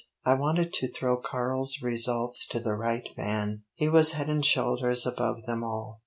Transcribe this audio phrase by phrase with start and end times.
[0.25, 3.65] I wanted to throw Karl's results to the right man.
[3.75, 5.99] He was head and shoulders above them all."